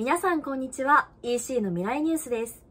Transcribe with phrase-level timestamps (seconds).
[0.00, 1.10] 皆さんこんにちは。
[1.22, 2.62] EC の未来ニュースです。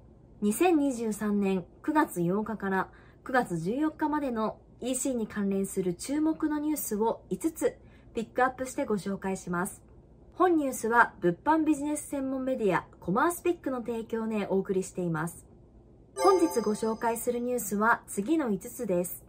[0.41, 2.89] 2023年9月8日から
[3.23, 7.77] 9月14日までの EC に関連する注目のニュースを5つ
[8.15, 9.83] ピックアップしてご紹介します。
[10.33, 15.45] 本ニュースは物販ビジネス専門メディアコマースピックの提供でお送りしています。
[16.15, 19.23] 本日ご紹介するニュースは次の5つです。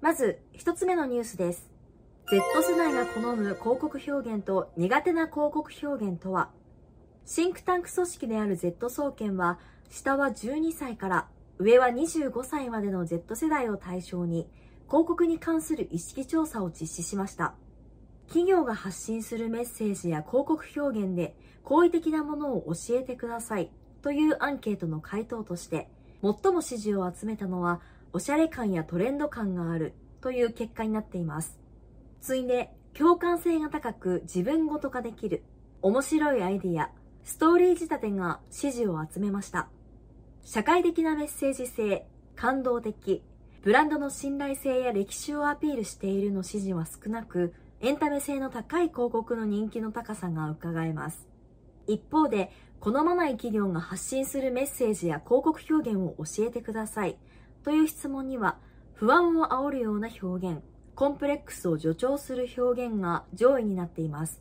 [0.00, 1.70] まず1つ目のニュースです。
[2.28, 2.42] Z
[2.72, 6.50] 世代が好む広告表現と苦手な広告表現とは？
[7.26, 9.58] シンクタンク組織である Z 総研は
[9.90, 14.48] 下は12歳から上は25歳までの Z 世代を対象に
[14.86, 17.54] 広告に関する意識調査を実施しました。
[18.28, 25.88] 企業が発信するメッセージや広告表現で好意的なものを教えてくださいというアンケートの回答として
[26.22, 27.80] 最も支持を集めたのは
[28.12, 31.58] おしゃれ感やトレンド感があるという結果になっています。
[32.20, 35.42] 次いで共感性が高く自分ごと化できる
[35.82, 36.92] 面白いアイディア
[37.26, 39.68] ストーリー仕立てが支持を集めました
[40.44, 43.20] 社会的なメッセージ性感動的
[43.62, 51.26] ブランドの信頼性や歴史をアピールしているの支持は少なくエンタメ性の高い広告の人気の高さが伺えます
[51.88, 57.18] 一方で好まない企業が発信するメッセージや広告表現を教えてください
[57.64, 58.56] という質問には
[58.94, 60.60] 不安を煽るような表現
[60.94, 64.40] コンプレックスを助長する表現が上位になっています。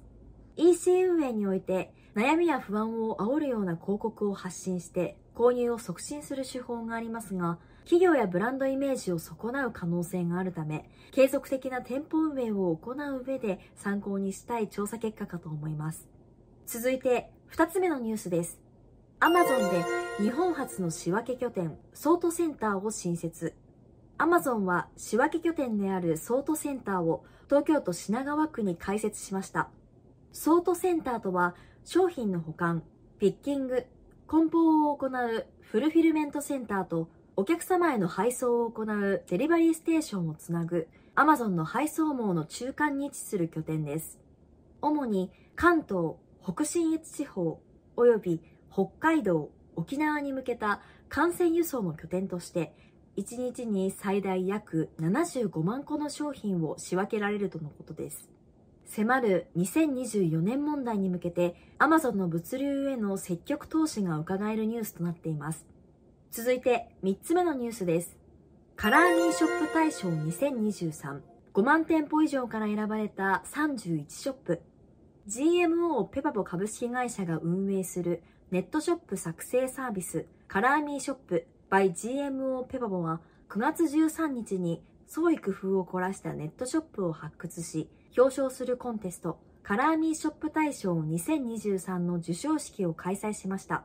[0.55, 16.07] EC 運営において悩みや不安を煽るような広告を発信して購入を促進する手法がありますが、企業やブランドイメージを損なう可能性があるため、継続的な店舗運営を行う上で参考にしたい調査結果かと思います。
[16.65, 18.61] 続いて、2つ目のニュースです。
[19.19, 19.83] Amazon で
[20.23, 23.53] 日本初の仕分け拠点、ソートセンターを新設。
[24.17, 29.69] アマゾンは仕分け拠点であるソートセンターを東京都品川区に開設しました。
[30.31, 31.55] ソートセンターとは
[31.85, 32.81] 商品の保管、
[33.19, 33.85] ピッキング、
[34.25, 44.17] 梱包を行うフルフィルメントセンターとお客様への配送を行うデリバリーステーションをつなぐアマゾンの配送網の中間に位置する拠点です。
[44.81, 47.61] 主に関東、北信越地方
[47.95, 48.41] 及び
[48.73, 50.81] 北海道、沖縄に向けた
[51.15, 52.73] 幹線輸送の拠点として
[53.15, 58.34] 1日に最大約75万個の商品を仕分けられるとのことです。
[58.85, 65.65] 迫る2024年問題に向けて Amazon の物流への積極投資が伺えるニュースとなっています。
[66.31, 68.17] 続いて3つ目のニュースです。
[68.75, 71.21] カラーミーショップ大賞2023
[71.53, 74.61] 5万店舗以上から選ばれた31ショップ
[75.29, 78.21] GMO ペパボ株式会社が運営する
[78.51, 93.83] ネットショップ作成サービスカラーミーショップ by GMO ペパボは9月13日に創意工夫を凝らしたネットショップを発掘し表彰するコンテストカラーミーショップ大賞2023の授賞式を開催しました。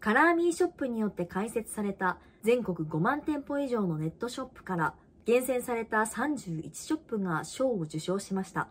[0.00, 4.94] カラーミーショップによって開設された全国5万店舗以上のネットショップから
[5.26, 8.68] 厳選された31ショップが賞を受賞しました。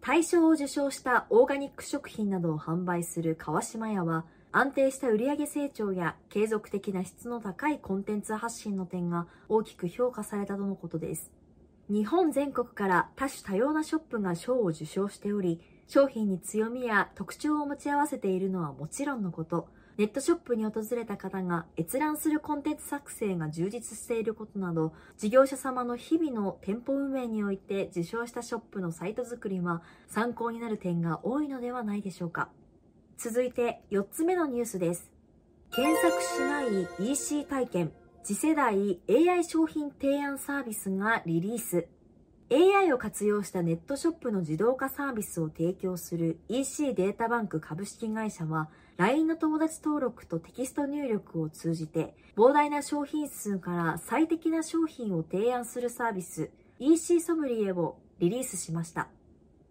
[0.00, 4.24] 大賞を受賞したオーガニック食品などを販売する川島屋は
[4.58, 11.30] 安定した売上成長や継続的な質の高いコンテンツ発信の点が大きく評価されたとのことです。
[11.88, 32.48] 日本全国から多種多様なショップが賞を受賞しており、商品に強みや特徴を持ち合わせているのはもちろんのこと、ネットショップに訪れた方が閲覧するコンテンツ作成が充実していることなど、事業者様の日々の店舗運営において受賞したショップのサイト作りは参考になる点が多いのではないでしょうか。
[33.18, 35.10] 続いて4つ目のニュースです。
[35.74, 37.92] 検索しない EC 体験、
[38.22, 41.88] 次世代 AI 商品提案サービスがリリース。
[42.52, 59.08] AI を活用したネットショップの自動化サービスを提供する EC データバンク株式会社は LINE の友達登録とテキスト入力を通じて膨大な商品数から最適な商品を提案するサービス EC ソムリエをリリースしました。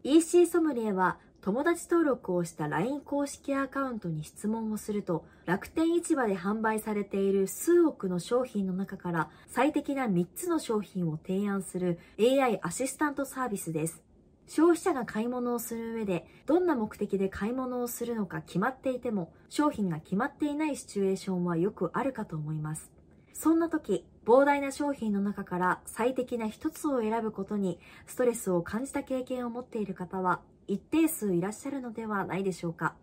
[0.03, 1.17] EC ソムリエは
[1.47, 14.03] 友達登録をした LINE 公式アカウントに質問をすると、楽天市場で販売されている数億の商品の中から最適な3つの商品を提案する AI アシスタントサービスです。
[14.46, 22.91] 消費者が買い物をする上で、どんな目的で買い物をするのか決まっていても、商品が決まっていないシチュエーションはよくあるかと思います。
[23.32, 32.96] そんな時、膨大な商品の中から最適な一つを選ぶことにストレスを感じた経験を持っている方は一定数いらっしゃるのではないでしょうか。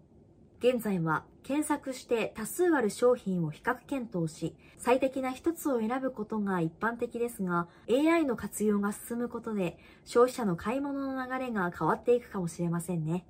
[0.60, 13.26] 現在は検索して多数ある商品を比較検討し、最適な一つを選ぶことが一般的ですが、AI の活用が進むことで消費者の買い物の流れが変わっていくかもしれませんね。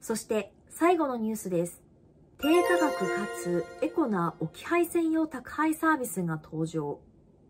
[0.00, 1.82] そして最後のニュースです。
[2.38, 7.00] 低価格かつエコな置き配専用宅配サービスが登場。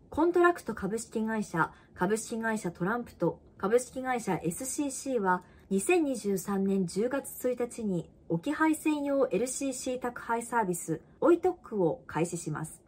[0.09, 12.81] コントラクト株式会社、株式会社トランプと株式会社 SCC は2023年10月1日に置き配専用 LCC 宅配サービスオイトックを開始します。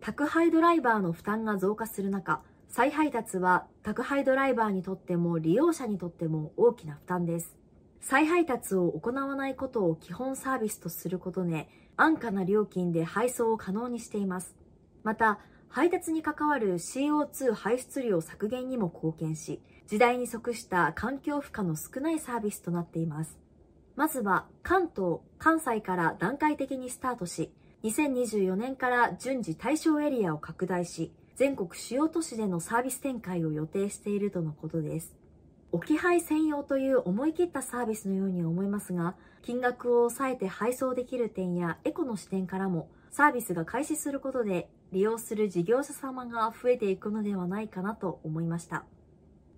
[0.00, 7.56] 宅配ドライバーの負担が増加する中、再配達は宅配ドライバーにとっても利用者にとっても大きな負担です。
[8.00, 14.54] 再配達を行わないことを基本サービスとすることで安価な料金で配送を可能にしています。
[15.02, 15.40] また、
[15.70, 23.38] 配達に関わる CO2 排出量削減にも貢献し、時代に即した環境負荷の少ないサービスとなっています。
[23.96, 27.50] まずは関東、関西から段階的にスタートし、
[27.84, 35.16] 2024年から順次対象エリアを拡大し、全国主要都市でのサービス展開を予定しているとのことです。
[35.72, 48.84] 置き配専用という思い切ったサービスのように思いますが、金額を抑えて配送できる点やエコの視点からも、サービスが開始することで利用する事業者様が増えていくのではないかなと思いました。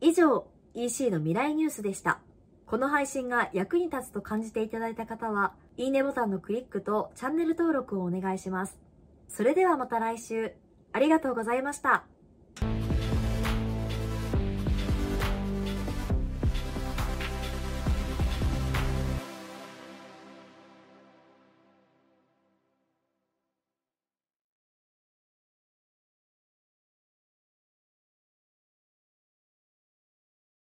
[0.00, 2.20] 以上、EC の未来ニュースでした。
[2.66, 8.78] この配信が役に立つと感じていただいた方は、いいねボタンのクリックとチャンネル登録をお願いします。
[9.28, 10.52] それではまた来週。
[10.92, 12.04] ありがとうございました。